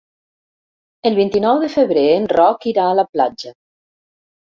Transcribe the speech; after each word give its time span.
El 1.09 1.17
vint-i-nou 1.19 1.63
de 1.65 1.71
febrer 1.75 2.07
en 2.17 2.27
Roc 2.35 2.69
irà 2.75 2.91
a 2.91 2.99
la 3.05 3.09
platja. 3.15 3.57